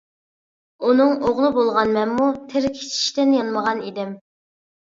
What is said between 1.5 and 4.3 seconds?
بولغان مەنمۇ تىركىشىشتىن يانمىغان ئىدىم.